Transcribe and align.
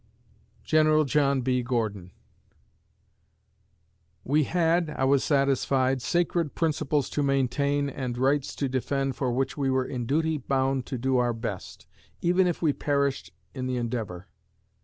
GENERAL 0.63 1.05
JOHN 1.05 1.41
B. 1.41 1.61
GORDON 1.61 2.11
We 4.23 4.45
had, 4.45 4.89
I 4.89 5.03
was 5.03 5.23
satisfied, 5.23 6.01
sacred 6.01 6.55
principles 6.55 7.07
to 7.11 7.21
maintain 7.21 7.87
and 7.87 8.17
rights 8.17 8.55
to 8.55 8.67
defend 8.67 9.15
for 9.15 9.31
which 9.31 9.57
we 9.57 9.69
were 9.69 9.85
in 9.85 10.07
duty 10.07 10.39
bound 10.39 10.87
to 10.87 10.97
do 10.97 11.17
our 11.17 11.33
best, 11.33 11.85
even 12.19 12.47
if 12.47 12.63
we 12.63 12.73
perished 12.73 13.31
in 13.53 13.67
the 13.67 13.77
endeavor. 13.77 14.25